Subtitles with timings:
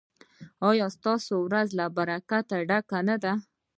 [0.69, 3.33] ایا ستاسو ورځ له برکته ډکه نه ده؟